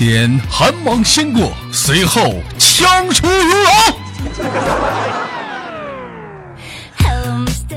[0.00, 3.74] 点寒芒先过，随后枪出如龙。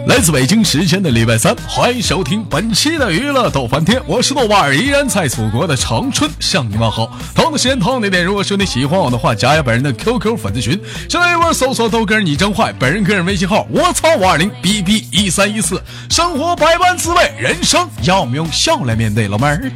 [0.08, 7.12] 来自北京时间的礼拜三，欢迎收听本期的娱乐逗翻天，我是豆瓣儿，依然在祖国的长春向你问好。
[7.36, 15.84] 同样的时间，同样的点，如果说你喜欢我的话，加一下本人的 QQ 粉丝群，上来一波搜索豆哥你真坏，本人个人微信号我操五二零 bb 一三一四。
[16.10, 19.70] 生活百般滋味，人生要我们用笑来面对，老妹儿。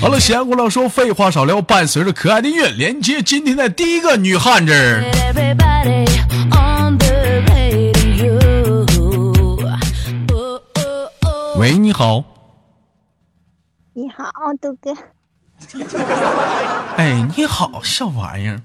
[0.00, 4.72] 好了，闲话少说，废话少聊，伴随着可爱的音乐，连接今天的第一个女汉子。
[11.56, 12.22] 喂，你好。
[13.92, 14.24] 你好，
[14.60, 14.94] 豆哥。
[16.96, 18.62] 哎，你好，小玩意儿，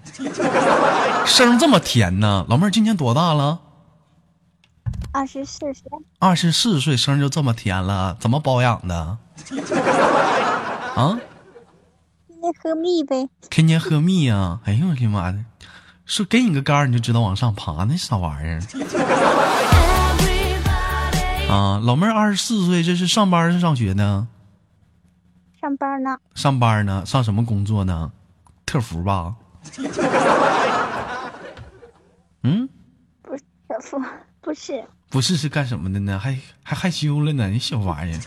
[1.26, 2.46] 声这么甜呢？
[2.48, 3.60] 老妹儿今年多大了？
[5.12, 5.84] 二十四岁。
[6.20, 8.16] 二十四岁，声就这么甜了？
[8.20, 9.18] 怎么保养的？
[10.96, 11.20] 啊？
[12.28, 13.30] 天天喝蜜呗。
[13.50, 14.60] 天天喝蜜呀？
[14.66, 15.40] 哎呦我的妈的！
[16.06, 18.60] 说给你个杆儿，你就知道往上爬，那啥玩意儿？
[21.50, 24.28] 啊，老妹儿二十四岁，这是上班是上学呢？
[25.62, 26.18] 上班呢。
[26.36, 27.06] 上班呢？
[27.06, 28.12] 上什么工作呢？
[28.66, 29.36] 客服吧？
[32.44, 32.68] 嗯？
[33.22, 34.02] 不是客服，
[34.42, 34.84] 不是。
[35.10, 36.20] 不是是干什么的呢？
[36.20, 38.20] 还还害羞了呢，你小玩意儿。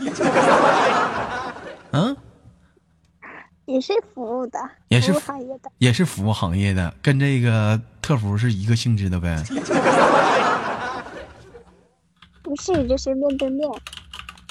[3.77, 3.79] 嗯？
[3.79, 9.41] 也是服务的，也是服务行业的，也是服务行业的，跟这个特服是一个性质的呗。
[12.41, 13.69] 不是，就是面对面。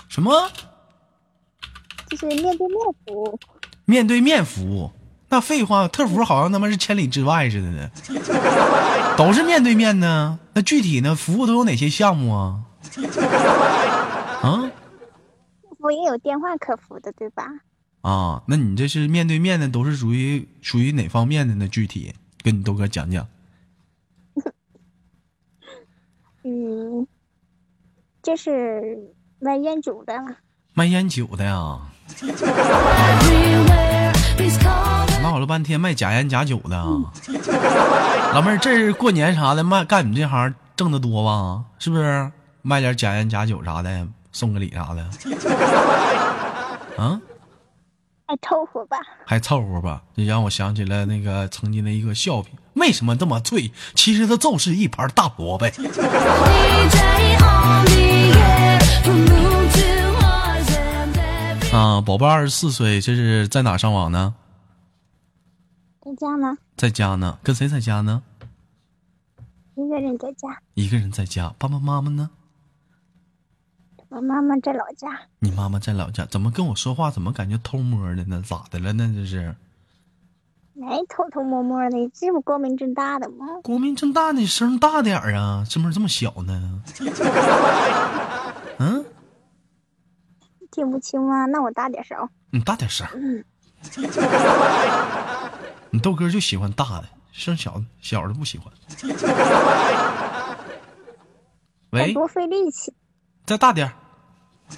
[0.09, 0.49] 什么？
[2.09, 3.39] 就是面对面服务。
[3.85, 4.91] 面对面服务？
[5.29, 7.91] 那废话，特服好像他妈是千里之外似的呢。
[9.17, 10.39] 都是面对面呢。
[10.53, 12.61] 那具体呢，服务都有哪些项目啊？
[14.43, 14.71] 啊？
[15.79, 17.45] 我也有电话客服的，对吧？
[18.07, 21.67] 啊，那你这是面对面的，都是属于属于哪方面的呢？
[21.67, 23.27] 具体跟你豆哥讲讲。
[26.45, 27.05] 嗯。
[28.23, 28.97] 就是
[29.41, 30.15] 卖烟酒的，
[30.75, 31.81] 卖烟酒的呀。
[35.23, 36.77] 闹了半天卖假烟假酒的，
[38.35, 41.65] 老妹儿，这是过年啥的卖干你这行挣得多吧？
[41.81, 42.31] 是不是？
[42.63, 45.03] 卖点假烟假酒啥的，送个礼啥的。
[46.97, 47.21] 啊？
[48.29, 48.97] 还凑合吧。
[49.25, 50.03] 还凑合吧？
[50.17, 52.53] 这让我想起了那个曾经的一个笑柄。
[52.75, 53.71] 为什么这么脆？
[53.95, 55.67] 其实它就是一盘大萝卜。
[61.73, 64.35] 啊，宝贝，二十四岁，这是在哪上网呢？
[66.01, 66.59] 在家呢。
[66.77, 68.23] 在家呢，跟谁在家呢？
[69.77, 70.61] 一个人在家。
[70.75, 72.31] 一个人在家，爸爸妈妈呢？
[74.09, 75.09] 我妈妈在老家。
[75.41, 77.11] 你妈妈在老家，怎么跟我说话？
[77.11, 78.43] 怎么感觉偷摸的呢？
[78.47, 79.13] 咋的了呢？
[79.15, 79.55] 这是？
[80.75, 83.47] 没偷偷摸摸的，这不光明正大的吗？
[83.63, 85.65] 光明正大的，声大点儿啊！
[85.69, 86.83] 怎么这么小呢？
[88.79, 89.05] 嗯？
[90.71, 91.47] 听不清吗？
[91.47, 92.29] 那我大点声。
[92.51, 93.07] 你大点声。
[95.91, 98.73] 你豆哥就喜欢大的，声小的小的不喜欢。
[101.91, 102.13] 喂。
[102.13, 102.93] 多费力气。
[103.47, 103.91] 再大点。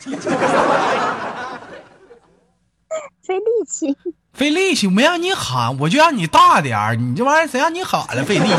[3.26, 3.96] 费力气。
[4.32, 6.94] 费力气，我没让你喊，我就让你大点儿。
[6.94, 8.22] 你这玩意儿谁让你喊了？
[8.24, 8.54] 费力气。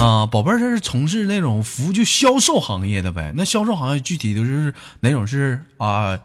[0.00, 3.32] 啊，宝贝儿，这是从事那种服务就销售行业的呗？
[3.36, 5.26] 那销售行业具体就是哪种？
[5.26, 6.18] 是啊，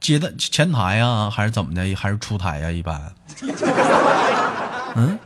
[0.00, 1.94] 接待前台呀，还是怎么的？
[1.94, 2.70] 还是出台呀？
[2.70, 3.12] 一般？
[4.96, 5.18] 嗯，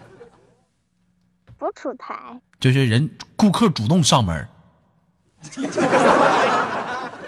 [1.70, 4.48] 不出台，就是人顾客主动上门。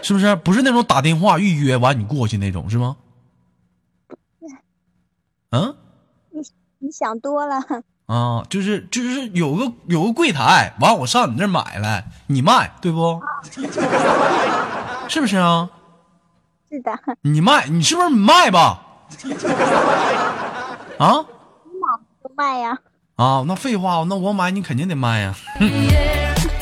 [0.03, 0.35] 是不是？
[0.37, 2.97] 不是那种打电话预约完你过去那种，是吗？
[5.51, 5.77] 嗯。
[6.31, 6.41] 你
[6.81, 7.57] 你想多了。
[8.07, 13.23] 啊，就是就是有个有个柜台，完我上你那儿买来，你卖对不？
[15.09, 15.71] 是不是啊？
[16.69, 16.99] 是的。
[17.23, 18.83] 你卖，你是不是你卖吧？
[20.99, 21.25] 啊？
[21.65, 21.87] 你买
[22.23, 22.71] 就卖呀。
[22.73, 22.79] 啊，
[23.47, 25.35] 那废话，那我买你肯定得卖呀。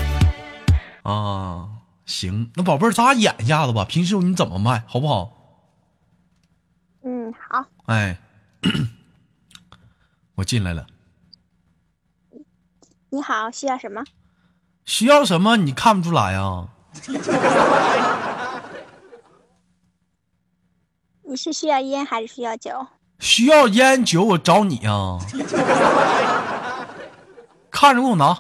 [1.05, 1.67] 啊。
[2.07, 3.85] 行，那宝贝儿，咱俩演一下子吧。
[3.85, 5.31] 平时你怎么卖，好不好？
[7.05, 7.65] 嗯，好。
[7.87, 8.19] 哎，
[10.35, 10.85] 我进来了。
[13.11, 14.03] 你好，需要什么？
[14.85, 15.57] 需要什么？
[15.59, 16.67] 你看不出来呀？
[21.23, 22.89] 你是需要烟还是需要酒？
[23.21, 25.21] 需要烟酒，我找你啊。
[27.81, 28.37] 看着给我拿。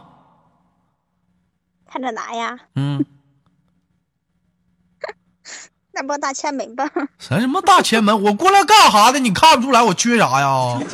[1.90, 2.58] 看着拿呀。
[2.74, 3.02] 嗯。
[5.92, 6.84] 那不大前门吧？
[7.18, 8.22] 咱什么大前门？
[8.22, 9.18] 我过来干啥的？
[9.18, 10.78] 你看不出来我缺啥呀？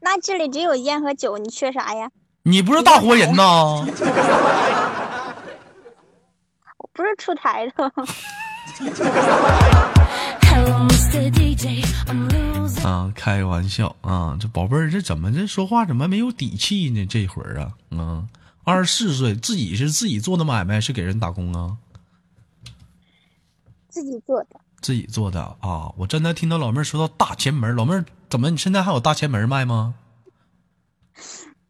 [0.00, 2.10] 那这里只有烟和酒，你缺啥呀？
[2.42, 3.86] 你不是大活人呐？
[6.76, 7.90] 我不是出台的。
[12.84, 14.36] 啊，开玩笑啊！
[14.40, 17.04] 这宝贝儿，这怎么这说话怎么没有底气呢？
[17.06, 18.28] 这会儿啊，嗯，
[18.62, 21.76] 二十四岁，自己是自己做的买卖，是给人打工啊？
[23.88, 24.60] 自己做的。
[24.80, 25.92] 自己做的啊！
[25.96, 29.94] 我真的听到老妹儿说到大前门，老妹儿怎么你现在还有大前门卖吗？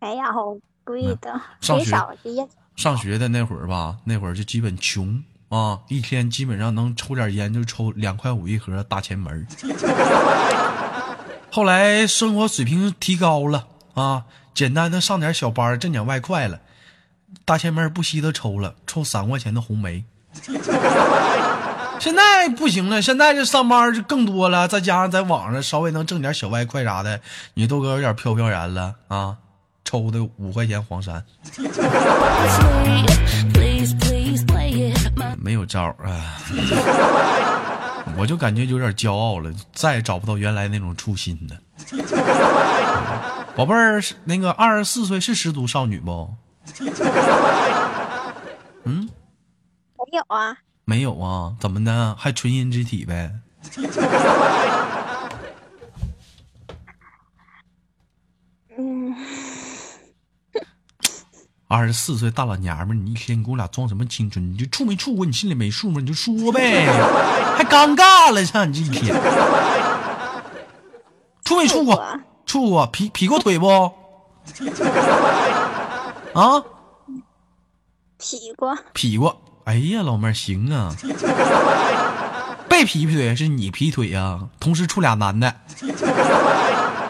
[0.00, 1.96] 没有，故意的，上学。
[2.74, 9.46] 上学的那会儿吧，那会儿就基本穷啊，一天基本上能抽点烟就抽两块五一盒大前门。
[11.50, 16.60] 后来生活水平提高了啊，简单的上点小班挣点外快了，
[17.44, 20.04] 大前门不惜的抽了，抽三块钱的红梅。
[21.98, 27.20] 现在不行了，现在这上班就更多了，再加上在网上稍微能挣点小外快啥的，
[27.54, 29.36] 你豆哥有点飘飘然了啊，
[29.82, 31.24] 抽的五块钱黄山。
[35.38, 36.36] 没有招啊！
[38.16, 41.56] 我就感觉有点骄傲了，再也找不到原来那种初心了。
[43.56, 46.30] 宝贝儿，那个二十四岁是失足少女不？
[48.84, 49.08] 嗯，
[50.12, 50.56] 没有啊。
[50.84, 51.54] 没有啊？
[51.60, 52.14] 怎么的？
[52.18, 53.32] 还纯阴之体呗？
[61.68, 64.52] 二十四岁大老娘们，你一天你给我俩装什么青春？
[64.52, 65.26] 你就处没处过？
[65.26, 66.00] 你心里没数吗？
[66.00, 66.86] 你就说呗，
[67.56, 69.14] 还尴尬了，像你这一天，
[71.44, 72.20] 处没处过？
[72.46, 73.68] 处过，劈劈过腿不？
[76.34, 76.62] 啊？
[78.18, 78.78] 劈过。
[78.92, 79.42] 劈过。
[79.64, 80.94] 哎呀，老妹儿行啊！
[82.68, 84.48] 被劈劈腿是你劈腿啊？
[84.60, 85.52] 同时处俩男的，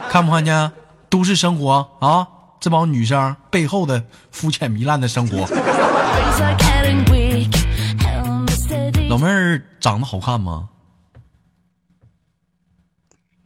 [0.08, 0.72] 看不看见？
[1.10, 2.26] 都市生活啊！
[2.60, 5.46] 这帮女生背后的肤浅糜烂的生活。
[9.08, 10.68] 老妹儿长得好看吗？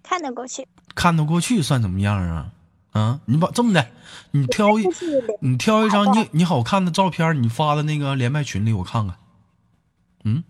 [0.03, 0.67] 看得过去。
[0.95, 2.49] 看得过去算怎么样啊？
[2.93, 3.87] 啊，你把这么的，
[4.33, 4.85] 你挑一，
[5.41, 9.17] 你挑一张你你好看的照片，你发到那个连麦群里我看看。
[10.25, 10.43] 嗯，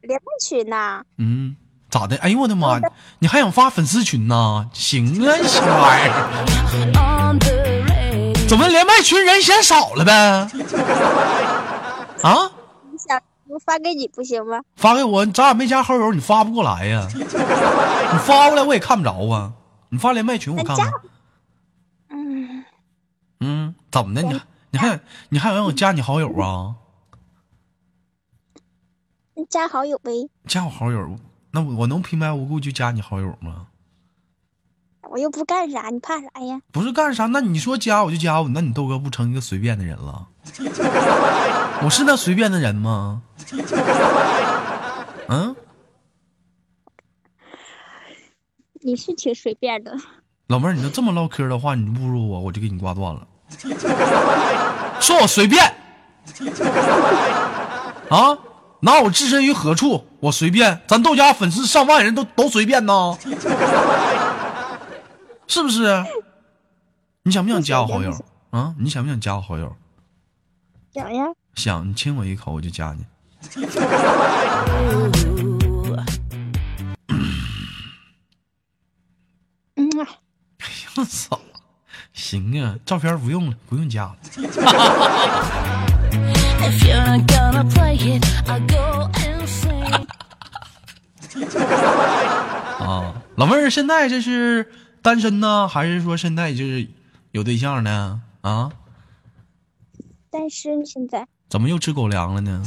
[0.00, 1.04] 连麦群呐？
[1.18, 1.54] 嗯，
[1.88, 2.16] 咋的？
[2.16, 2.80] 哎呦我的妈！
[3.20, 4.68] 你还想发粉丝群呢？
[4.72, 7.38] 行啊，小玩意儿，
[8.48, 10.12] 怎么连麦群人嫌少了呗？
[12.22, 12.50] 啊？
[12.90, 14.60] 你想我发给你不行吗？
[14.76, 17.08] 发给我，咱俩没加好友，你发不过来呀。
[17.12, 19.52] 你发过来我也看不着啊。
[19.88, 20.92] 你发连麦群我看看。
[22.08, 22.64] 嗯
[23.40, 24.22] 嗯，怎么的？
[24.22, 24.40] 你
[24.70, 26.76] 你还你还想让我加你好友啊？
[29.50, 30.10] 加好友呗。
[30.46, 31.18] 加我好友，
[31.50, 33.66] 那我我能平白无故就加你好友吗？
[35.10, 36.60] 我又不干啥，你怕啥呀？
[36.72, 40.26] 不是干啥，那你说加我就加我，那你豆哥不成一个随便的人了？
[41.82, 43.22] 我是那随便的人吗？
[45.28, 45.54] 嗯？
[48.82, 49.96] 你是挺随便的。
[50.48, 53.26] 老妹儿，你要这么唠嗑的话，你侮辱我，我就给你挂断了。
[55.00, 55.64] 说我随便
[58.08, 58.38] 啊？
[58.80, 60.04] 拿我置身于何处？
[60.20, 60.80] 我随便。
[60.86, 63.16] 咱豆家粉丝上万人都都随便呢，
[65.46, 66.04] 是不是？
[67.22, 68.12] 你想不想加我好友
[68.50, 68.74] 啊？
[68.78, 69.76] 你想不想加我好友？
[70.92, 71.24] 想呀。
[71.54, 73.04] 想，你亲我一口，我就加你。
[79.76, 80.06] 哎呀
[80.96, 81.40] 我操！
[82.12, 84.16] 行啊，照片不用了，不用加了。
[92.78, 94.70] 啊，老妹儿，现在这是
[95.06, 96.88] 单身呢，还是说现在就是
[97.30, 98.20] 有对象呢？
[98.40, 98.72] 啊？
[100.30, 101.24] 单身现在。
[101.48, 102.60] 怎么又吃狗粮了呢？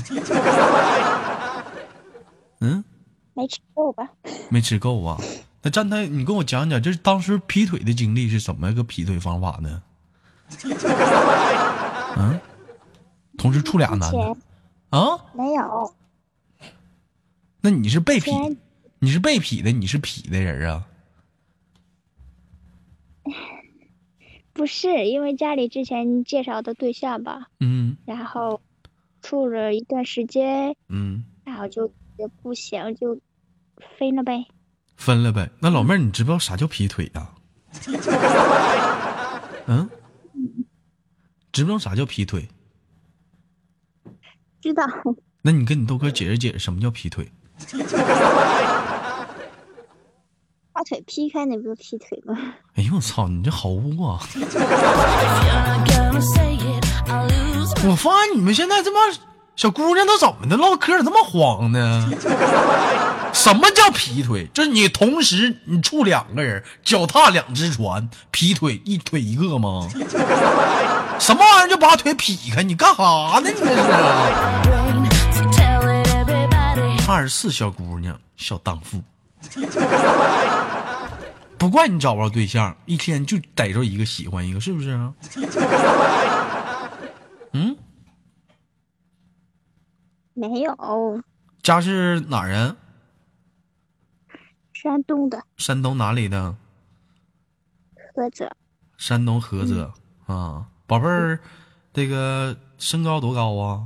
[2.62, 2.82] 嗯？
[3.34, 4.08] 没吃够吧？
[4.50, 5.20] 没吃够啊。
[5.62, 9.84] 那站台，你跟我讲讲，就是当时劈腿的经历是怎么个劈腿方法呢？
[12.16, 12.40] 嗯，
[13.38, 14.38] 同时处俩男的
[14.92, 15.20] 啊？
[15.34, 15.94] 没有。
[17.60, 18.32] 那你是被劈？
[19.00, 19.74] 你是被劈的？
[19.74, 20.86] 你是劈的人啊？
[24.60, 27.48] 不是，因为家里之前介绍的对象吧。
[27.62, 27.96] 嗯。
[28.06, 28.60] 然后
[29.22, 30.76] 处了一段时间。
[30.90, 31.24] 嗯。
[31.46, 33.18] 然后就也不行，就
[33.98, 34.46] 分了呗。
[34.98, 37.34] 分了呗，那老妹儿，你知不知道啥叫劈腿呀？
[39.68, 39.90] 嗯，
[41.54, 42.46] 知不知道啥叫劈腿？
[44.60, 44.84] 知道。
[45.42, 47.32] 那你跟你豆哥解释解释什么叫劈腿？
[50.80, 52.38] 把腿劈开，那不就劈腿吗？
[52.76, 54.18] 哎呦我操，你这好污啊！
[57.86, 59.02] 我发现你们现在这帮
[59.58, 62.10] 小姑娘都怎么的，唠嗑这么慌呢？
[63.34, 64.48] 什么叫劈腿？
[64.54, 69.86] 就是你同时你处两个人，脚踏两只船，劈腿一腿一个吗？
[71.20, 72.64] 什么玩意儿就把腿劈开？
[72.64, 73.04] 你干啥
[73.44, 73.50] 呢？
[73.50, 73.72] 你这是？
[77.06, 79.02] 二十四小姑娘，小荡妇，
[81.60, 85.14] 不怪你找不着对象，一天就逮着一个喜欢一个，是不是啊？
[87.52, 87.76] 嗯，
[90.34, 91.22] 没有，
[91.62, 92.78] 家是哪儿人？
[94.72, 96.56] 山东的山东哪里的？
[98.16, 98.50] 菏泽，
[98.98, 99.94] 山东菏泽、
[100.28, 101.42] 啊，宝贝儿，
[101.92, 103.86] 这个身高多高啊？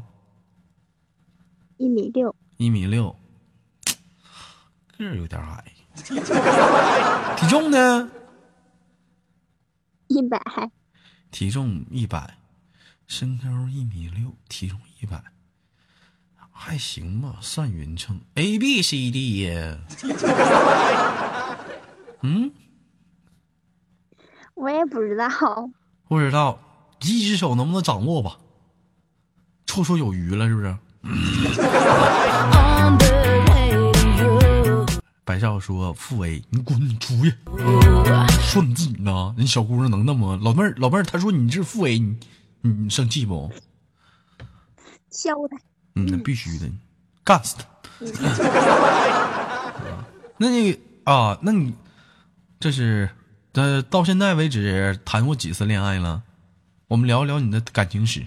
[1.78, 3.16] 一米六，一米六，
[4.96, 5.73] 个儿有点矮。
[7.38, 8.10] 体重呢？
[10.08, 10.40] 一百，
[11.32, 12.38] 体重一百，
[13.08, 15.24] 身高一米六，体重一百，
[16.52, 18.20] 还行吧，算匀称。
[18.36, 19.78] A B C D 呀。
[22.22, 22.52] 嗯，
[24.56, 25.28] 我也不知道，
[26.08, 26.60] 不知道，
[27.02, 28.38] 一只手能不能掌握吧？
[29.66, 30.76] 绰绰有余了，是不是？
[35.26, 37.34] 白少说：“傅威，你滚，你出去！
[38.42, 39.34] 说你自己呢？
[39.38, 40.36] 你小姑娘能那么？
[40.38, 42.18] 老妹儿，老妹儿，她说你是傅威，你
[42.62, 43.52] 你你生气不？
[45.10, 45.58] 削他，
[45.96, 46.70] 嗯，那必须的，
[47.24, 47.66] 干死他！
[50.38, 51.74] 那你啊，那你
[52.60, 53.10] 这是
[53.54, 56.24] 呃，到现在为止谈过几次恋爱了？
[56.88, 58.26] 我们聊一聊你的感情史。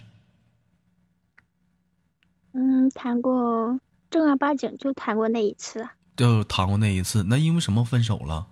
[2.53, 5.87] 嗯，谈过正儿八经就谈过那一次，
[6.17, 8.47] 就谈过那一次，那因为什么分手了？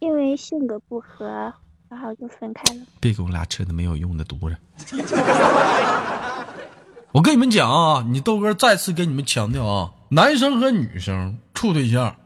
[0.00, 1.52] 因为性格不合，
[1.88, 2.80] 然后就分开了。
[2.98, 4.56] 别给我俩扯那没有用的犊子！
[7.12, 12.16] 我跟你们讲啊，你豆哥再次跟你们强调啊，男生和女生处对象，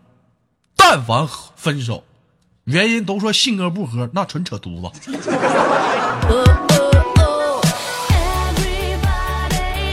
[0.77, 1.27] 但凡
[1.57, 2.05] 分手，
[2.65, 5.19] 原因都说性格不合，那纯扯犊子。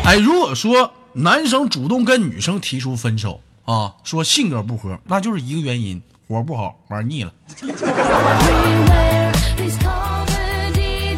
[0.04, 7.32] 哎，如果说男生主动跟女生提出分手啊，说性格不合，那就是一个原因，活不好，玩腻了。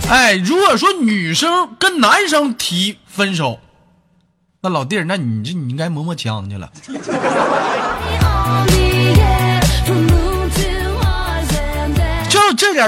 [0.09, 3.59] 哎，如果说女生跟男生提分手，
[4.61, 6.71] 那老弟儿，那你这你应该磨磨枪去了。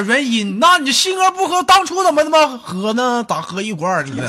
[0.03, 3.23] 点原因，那你性格不合，当初怎么他妈合呢？
[3.27, 4.23] 咋合一块儿呢？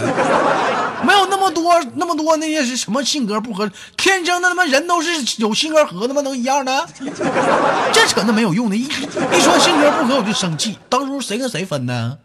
[1.04, 6.22] 没有那么多那么多那些是什么性格不合，天生的他妈人都是有性格合的吗？
[6.22, 6.88] 能一样的？
[7.92, 10.78] 这扯那没有用的，一一说性格不合我就生气。
[10.88, 12.18] 当初谁跟谁分的？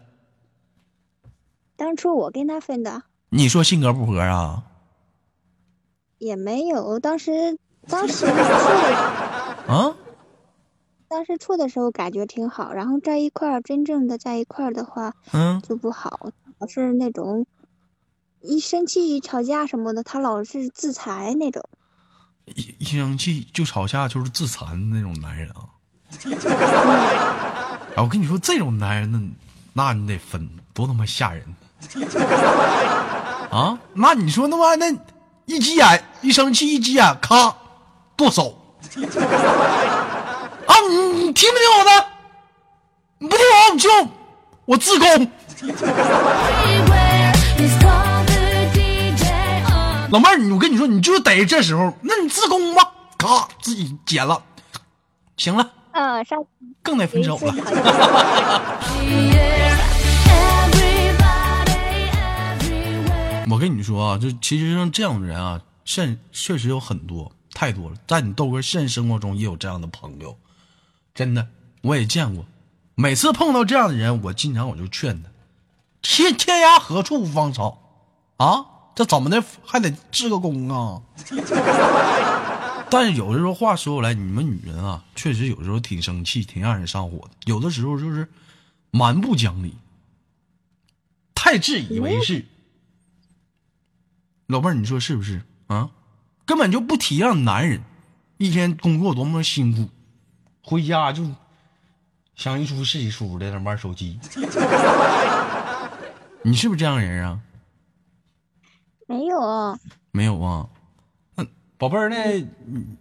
[1.75, 4.63] 当初我跟他分的你说性格不合啊？
[6.19, 7.57] 也没有，当时
[7.89, 8.27] 当时
[9.67, 9.93] 啊？
[11.11, 17.45] 当时处的时候感觉挺好，然后在一块儿真正的在一块儿的话嗯，就不好，老是那种
[18.39, 21.61] 一生气一吵架什么的，他老是自残那种。
[22.45, 25.67] 一一生气就吵架就是自残的那种男人啊。
[27.97, 29.19] 哎，我跟你说，这种男人那
[29.73, 31.43] 那你得分，多他妈吓人
[33.51, 33.77] 啊！
[33.95, 34.97] 那你说那玩意儿那
[35.45, 37.53] 一急眼，一生气一急眼，咔
[38.15, 38.57] 剁手
[40.71, 40.75] 啊！
[40.89, 42.07] 你你听不听我的？
[43.19, 43.89] 你不听我，你就
[44.63, 45.31] 我自宫。
[50.11, 54.41] 老妹儿，你我跟你说，你就得这时候，那你自宫吧，咔自己剪了，
[55.35, 56.45] 行了，嗯，上
[56.81, 57.53] 更得分手了。
[63.49, 67.95] 我跟你说啊，就其实像这样的人啊，现确实有很多，太多了。
[68.07, 70.37] 在你豆哥现实生活中也有这样的朋友，
[71.13, 71.47] 真的
[71.81, 72.45] 我也见过。
[72.95, 75.29] 每次碰到这样的人，我经常我就劝他：
[76.01, 77.79] 天天涯何处无芳草
[78.37, 78.65] 啊？
[78.93, 81.01] 这怎么的还得治个宫啊？
[82.91, 87.31] 但是有的时候话说回来，你们女人啊，确实有时候挺生气，挺让人上火的。
[87.45, 88.27] 有的时候就是
[88.91, 89.77] 蛮不讲理，
[91.33, 92.45] 太自以为是。
[94.47, 95.89] 老妹儿，你说是不是啊？
[96.45, 97.81] 根本就不体谅男人，
[98.37, 99.89] 一天工作多么辛苦，
[100.63, 101.23] 回家就
[102.35, 104.19] 想一出是一出的在那玩手机。
[106.43, 107.39] 你是不是这样人啊？
[109.07, 109.77] 没有，
[110.11, 110.69] 没有啊。
[111.35, 111.45] 那
[111.77, 112.47] 宝贝儿，那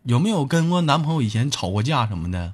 [0.02, 2.52] 有没有跟过男朋友以前吵过架什么的？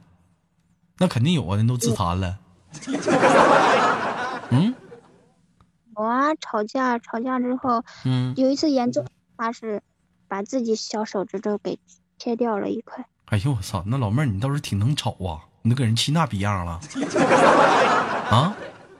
[0.98, 2.38] 那肯定有啊，人都自残了。
[4.50, 4.74] 嗯
[5.94, 9.82] 我啊吵架吵架之后，嗯，有一次严重，他是
[10.28, 11.78] 把自己小手指头给
[12.18, 13.06] 切掉了一块。
[13.26, 16.80] 哎呦我操，那老妹儿你倒是挺能吵啊，你都给人气那逼样了
[18.30, 18.56] 啊！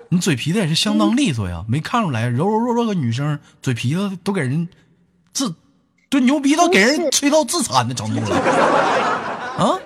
[0.09, 4.68] 你嘴皮子也是相当利索呀，没看出来柔柔弱弱个女生，嘴皮子都给人
[5.33, 5.54] 自，
[6.11, 8.37] 这牛逼都给人吹到自残的程度了
[9.59, 9.78] 啊！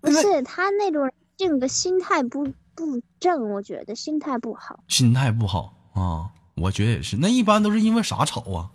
[0.00, 4.80] 不是他那种性格心态不不正，我觉得心态不好。
[4.88, 7.16] 心态不好啊，我觉得也是。
[7.16, 8.70] 那一般都是因为啥吵啊？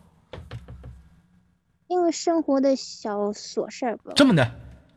[2.12, 4.14] 生活的小琐事儿吧。
[4.16, 4.52] 这么的，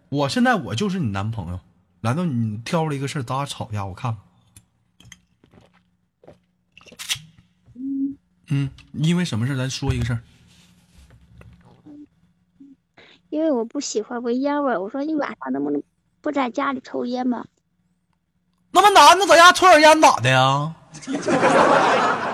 [0.08, 1.60] 我现在我就是你男朋友，
[2.00, 3.84] 难道你挑了一个事儿，咱俩吵架？
[3.86, 4.22] 我看看。
[8.48, 9.56] 嗯，因为什么事儿？
[9.56, 10.20] 咱说一个事儿。
[13.28, 15.80] 因为我不喜欢闻烟味儿，我说你晚上能不能
[16.20, 17.46] 不在家里抽烟吗？
[18.72, 20.74] 那么男的在家抽点烟咋的呀？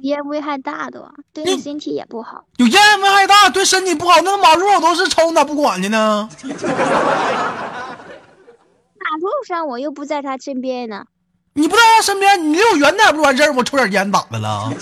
[0.00, 2.44] 有烟危害大的，对你身体也不好。
[2.56, 4.20] 有烟危害大，对身体不好。
[4.22, 6.28] 那马路上都是抽，咋不管去呢？
[8.98, 11.04] 马路上我又不在他身边呢，
[11.54, 13.52] 你不在他身边，你离我远点不完事儿？
[13.52, 14.70] 我抽点烟咋的了？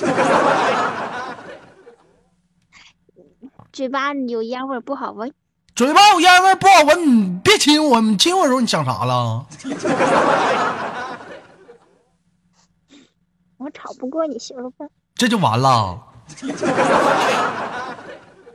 [3.72, 5.32] 嘴巴有烟味儿不好闻。
[5.74, 9.46] 嘴巴有烟味不好闻，你别亲我，你亲我的时候你想啥了？
[13.58, 14.90] 我吵不过你媳妇儿。
[15.16, 15.98] 这就完了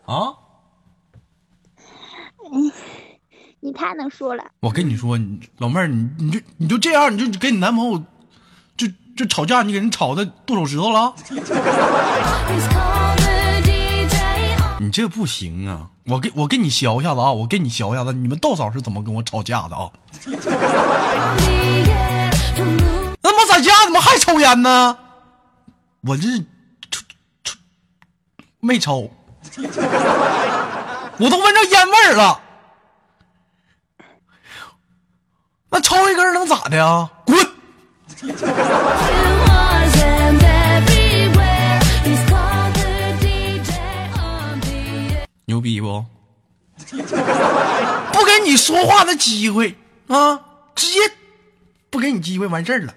[0.06, 0.34] 啊！
[2.52, 2.72] 你
[3.62, 8.04] 你太能说了，我跟你说，你老妹儿，你你就你就这样，你就跟你男朋友
[8.78, 11.16] 就就吵架，你给人吵的剁手指头了，
[14.80, 15.90] 你这不行啊！
[16.06, 19.90] 我给我给你学一下子啊，我给你学一下子，你们豆嫂是怎么跟我吵架的啊？
[23.24, 24.96] 那么在家怎么还抽烟呢？
[26.02, 26.28] 我这
[28.62, 29.10] 没抽，
[31.18, 32.40] 我都闻着烟味儿了。
[35.70, 37.10] 那抽一根能咋的呀？
[37.26, 37.38] 滚！
[45.46, 46.06] 牛逼不？
[48.14, 49.76] 不给你说话的机会
[50.08, 50.40] 啊，
[50.76, 51.00] 直接
[51.90, 52.94] 不给你机会完事儿了。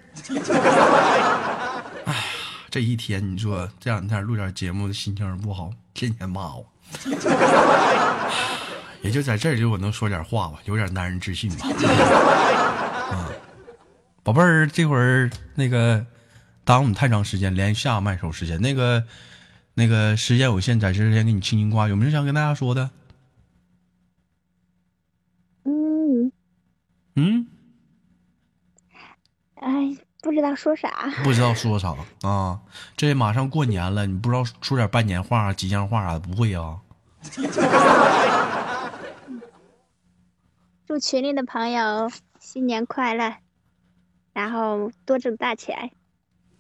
[2.75, 6.67] 这一天你说这两天录点节目的心情不好，天天骂我。
[9.01, 11.69] 也就在这儿，就我能说点话吧，有点男人自信吧。
[11.69, 13.31] 啊，
[14.25, 16.05] 宝贝儿，这会儿那个
[16.65, 19.05] 耽误你太长时间，连下麦手时间，那个
[19.75, 22.91] 那个时间有限，在这之前给你清清瓜，有没有想跟大家说的？
[25.63, 26.33] 嗯，
[27.15, 27.47] 嗯，
[29.61, 31.13] 哎，不知道说啥。
[31.23, 32.59] 不知道说啥啊？
[32.97, 36.81] 这马上过年了，你不知道说点拜年话、吉祥话啥的，不会啊？
[40.89, 42.11] 祝群里的朋友
[42.41, 43.35] 新年快乐，
[44.33, 45.91] 然后多挣大钱。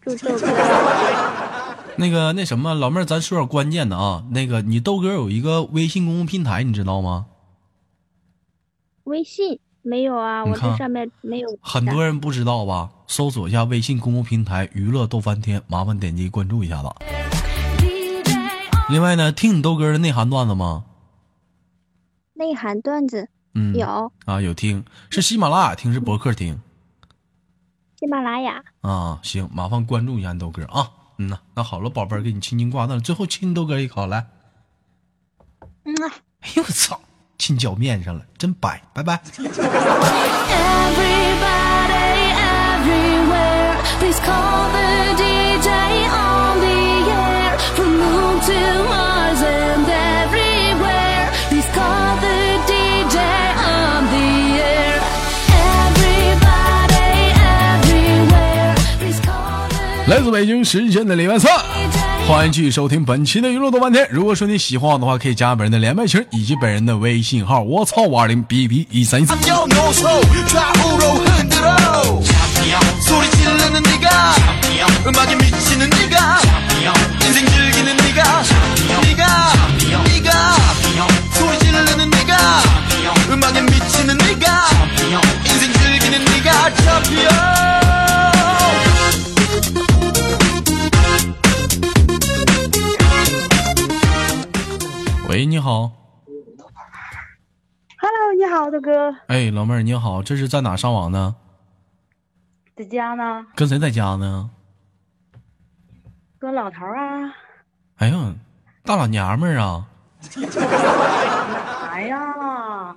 [0.02, 0.46] 祝豆哥
[1.96, 4.26] 那个那什么，老妹儿，咱说点关键的啊。
[4.30, 7.26] 那个，你豆哥有一个微信公众平台，你知道吗？
[9.04, 11.58] 微信没有啊，我这上面没有。
[11.60, 12.90] 很多人不知道吧？
[13.06, 16.88] 搜索一下微信公众平台“娱乐逗翻天”，麻烦点击关注一下子。
[18.88, 20.86] 另外呢，听你豆哥的内涵段子吗？
[22.32, 26.58] 内涵段子嗯，有啊，有听，是喜马拉雅听，是博客听
[27.98, 28.62] 喜马拉雅。
[28.80, 29.20] 啊。
[29.22, 30.90] 行，麻烦关注一下你豆哥啊。
[31.18, 34.26] 嗯呐，那好了，宝贝儿，给你亲亲挂断了，最后亲你豆哥一口，来。
[35.84, 36.14] 嗯啊。
[36.40, 37.00] 哎呦我操，
[37.38, 39.20] 亲脚面上了，真白，拜拜。
[60.06, 61.50] 来自北京时间的礼拜三，
[62.26, 64.08] 欢迎继续收听本期的娱乐多半天。
[64.10, 69.26] 如果说你喜欢我的话，可以加本人的连麦群以及本人的微信号，我操五二零 b b 一三一
[98.54, 101.34] 好，豆哥，哎，老妹儿你好，这是在哪上网呢？
[102.76, 103.44] 在家呢？
[103.56, 104.48] 跟谁在家呢？
[106.38, 107.34] 跟老头儿啊？
[107.96, 108.34] 哎呀，
[108.84, 109.88] 大老娘们儿啊！
[111.90, 112.94] 哎呀？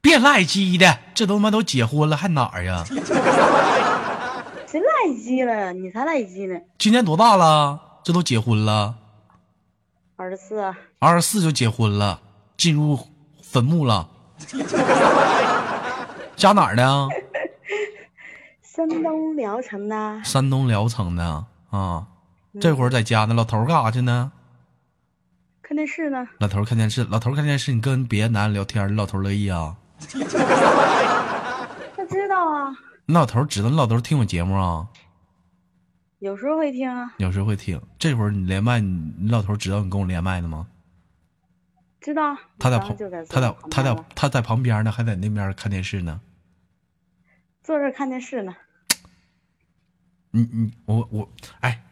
[0.00, 2.82] 别赖鸡的，这都他妈都结婚了，还哪儿呀？
[4.66, 5.72] 谁赖鸡了？
[5.72, 6.58] 你才赖鸡呢！
[6.78, 7.80] 今年多大了？
[8.02, 8.96] 这都结婚了，
[10.16, 12.20] 二十四，二十四就结婚了，
[12.56, 12.98] 进入
[13.40, 14.08] 坟墓了。
[16.36, 17.08] 家哪儿的？
[18.62, 20.24] 山东聊城的。
[20.24, 22.06] 山东聊城的啊。
[22.60, 24.30] 这会儿在家呢，老头儿干啥去呢？
[25.62, 26.28] 看电视呢？
[26.38, 29.76] 老头儿看电视，老头儿看电视，你跟别的男人聊天，你老头儿乐意啊？
[31.96, 34.86] 他知道啊，你老头儿知道你老头儿听我节目啊？
[36.20, 37.80] 有时候会听啊，有时候会听。
[37.98, 40.66] 这会儿你连麦，你你老头儿知道你跟我连麦的吗？
[42.04, 42.36] 知道。
[42.58, 42.94] 他在旁
[43.30, 46.20] 他在他在他在旁边呢，还在那边看电视呢。
[47.62, 48.54] 坐这儿看电视呢。
[50.32, 51.28] 你你我我
[51.60, 51.82] 哎，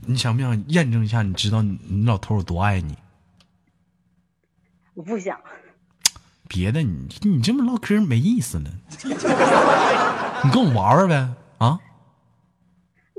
[0.00, 1.22] 你想不想验证一下？
[1.22, 2.98] 你知道你你老头儿有多爱你？
[4.94, 5.38] 我不想，
[6.48, 8.70] 别的你你这么唠嗑没意思了，
[10.42, 11.78] 你跟我玩玩呗啊！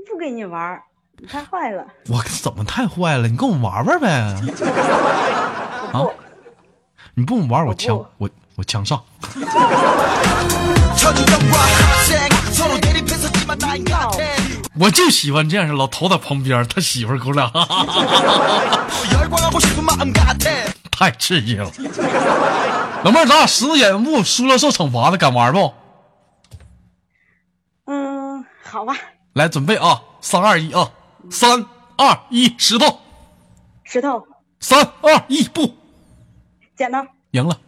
[0.06, 0.82] 不跟你玩，
[1.18, 1.86] 你太坏了。
[2.08, 3.26] 我怎么太坏了？
[3.26, 4.40] 你跟我玩玩呗啊！
[7.18, 9.02] 你不玩我枪我我枪上。
[14.78, 17.50] 我就喜欢这样的老头在旁边他媳妇跟我俩
[20.90, 21.72] 太刺激了。
[23.02, 25.72] 老妹咱俩石头剪刀布输了受惩罚的敢玩不？
[27.86, 28.94] 嗯好吧。
[29.32, 30.02] 来准备啊。
[30.20, 30.90] 三二一啊。
[31.30, 31.64] 三
[31.96, 33.00] 二一石头。
[33.84, 34.26] 石头。
[34.60, 35.74] 三二一不。
[36.76, 37.58] 剪刀赢了，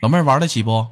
[0.00, 0.86] 老妹儿玩得起不？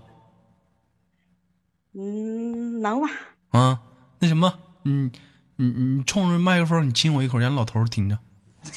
[1.95, 3.09] 嗯，能吧。
[3.51, 3.81] 啊，
[4.19, 5.11] 那什么，你
[5.57, 8.19] 你你冲着麦克风，你亲我一口，让老头听着。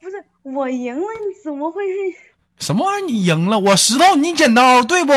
[0.00, 1.06] 不是我赢了，
[1.44, 2.66] 怎么会是？
[2.66, 3.06] 什么玩意儿？
[3.06, 5.12] 你赢了，我石头，你剪刀，对不？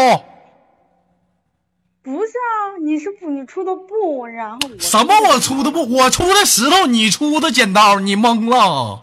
[2.05, 5.13] 不是啊，你是不你出的布，然后我什么？
[5.27, 5.91] 我出的布？
[5.91, 9.01] 我出的石头，你出的剪刀，你懵了？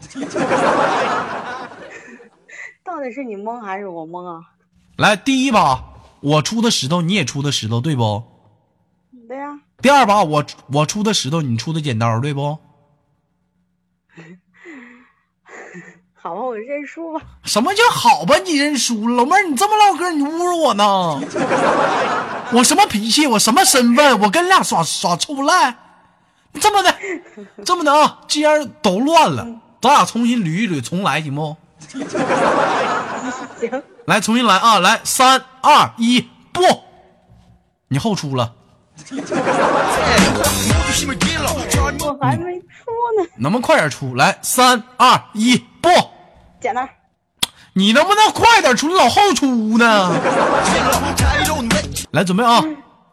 [2.82, 4.40] 到底是你懵还是我懵啊？
[4.96, 5.84] 来，第一把
[6.20, 8.22] 我出的石头，你也出的石头，对不？
[9.28, 12.56] 对呀、第二把我我出的石头，你出的剪刀，对不？
[16.20, 17.20] 好吧，我认输吧。
[17.44, 18.36] 什么叫好吧？
[18.44, 21.20] 你认输了，老妹儿，你这么唠嗑，你侮辱我呢？
[22.52, 23.26] 我什么脾气？
[23.26, 24.20] 我什么身份？
[24.20, 25.76] 我跟俩耍耍臭赖？
[26.60, 26.94] 这么的，
[27.64, 28.18] 这么的啊！
[28.26, 29.46] 既然都乱了，
[29.80, 31.56] 咱俩重新捋一捋，重来行不？
[33.60, 33.82] 行。
[34.06, 34.78] 来，重新来啊！
[34.80, 36.62] 来，三二一，不，
[37.88, 38.54] 你后出了。
[42.00, 42.66] 我还没出
[43.18, 44.38] 呢，能不能快点出来？
[44.42, 45.88] 三二一，不，
[46.60, 46.88] 简单。
[47.74, 48.88] 你能不能快点出？
[48.88, 50.10] 你老后出呢？
[52.10, 52.60] 来，准备啊！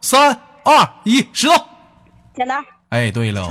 [0.00, 1.54] 三二一，石头，
[2.34, 2.64] 简单。
[2.88, 3.46] 哎，对了，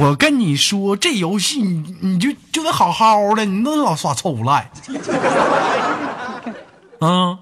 [0.00, 4.70] 我跟你说，这游戏你你就就得好好的，你那老耍臭无赖。
[7.00, 7.38] 嗯，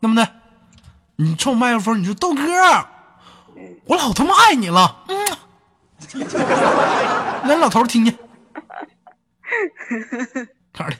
[0.00, 0.28] 那么的，
[1.16, 2.42] 你冲麦克风，你说豆哥，
[3.86, 5.04] 我老他妈爱你了。
[5.08, 5.16] 嗯，
[7.48, 8.16] 让老头儿听见，
[10.72, 10.96] 的，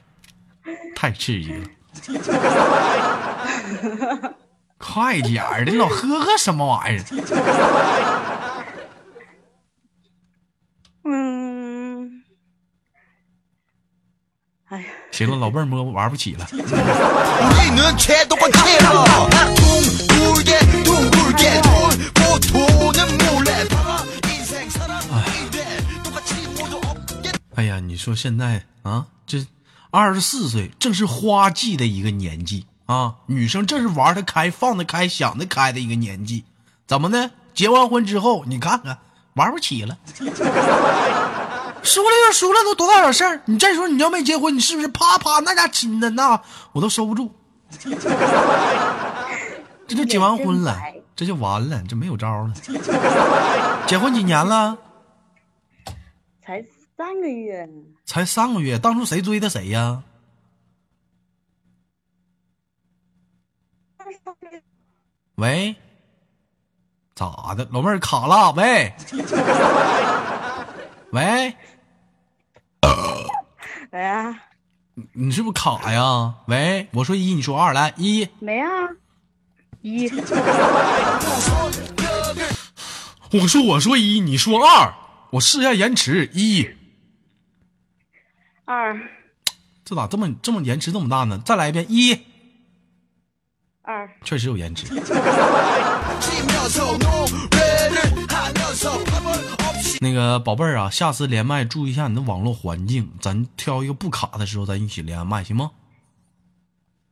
[0.94, 1.66] 太刺激了。
[4.78, 7.04] 快点儿的，老呵呵什么玩意儿？
[11.04, 12.22] 嗯，
[14.68, 16.46] 哎呀，行了老妹儿摸玩不起了。
[27.54, 29.42] 哎呀你说现在啊这
[29.90, 36.44] 二十四岁正是花季的一个年纪啊女生正是玩得开放得开想得开的一个年纪。
[36.86, 37.30] 怎么呢？
[37.54, 38.98] 结完婚之后你看看
[39.32, 39.96] 玩不起了。
[41.86, 43.40] 输了就输了，都多大点事儿？
[43.46, 46.38] 你这时候你要没结婚，你是不是啪啪那家亲的那
[46.72, 47.32] 我都收不住？
[49.86, 50.76] 这就结完婚了
[51.14, 52.52] 这就完了，这没有招了。
[53.86, 54.76] 结婚几年了？
[56.44, 56.62] 才
[56.96, 57.68] 三个月，
[58.04, 60.02] 才三个月，当初谁追的谁呀？
[65.36, 65.76] 喂，
[67.14, 67.66] 咋的？
[67.70, 68.52] 老妹儿卡了？
[68.52, 68.94] 喂，
[71.12, 71.54] 喂，
[73.92, 74.36] 喂啊，
[75.12, 76.34] 你是不是卡呀？
[76.46, 78.28] 喂，我说一，你说二，来一。
[78.40, 78.68] 没啊，
[79.80, 80.08] 一
[83.32, 84.92] 我说我说一，你说二，
[85.30, 86.68] 我试一下延迟一。
[88.64, 88.98] 二
[89.84, 91.40] 这咋这么这么延迟这么大呢？
[91.44, 92.18] 再来一遍一，
[93.82, 94.86] 二确实有延迟。
[100.00, 105.70] 那个宝贝儿啊，下次连麦注意一下你的网络环境，咱挑一个不卡的时候咱一起连麦，行吗？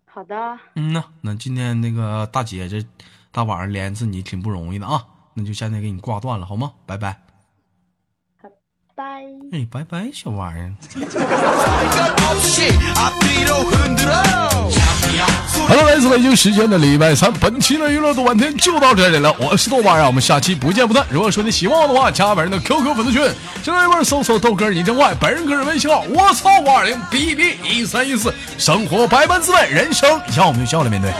[0.06, 2.84] 好的，嗯呐，那今天那个大姐这
[3.32, 6.72] 大晚上连一次你挺不容易的啊，那就现在给你挂断了好吗？
[6.86, 7.20] 拜拜。
[8.96, 10.72] 拜，哎，拜拜，小玩意儿。
[15.66, 19.34] Hello，来自北京时间的礼拜三，本期的娱乐多半天就到这里了。
[19.40, 21.04] 我是豆瓣，让我们下期不见不散。
[21.10, 23.20] 如果说你喜欢我的话，加本人的 QQ 粉丝群，
[23.64, 31.12] 现在一会儿搜索豆哥你真坏，本人个人微信号：我操五二零 bb 一三一四，生活百般滋味，人生要我们笑着面对。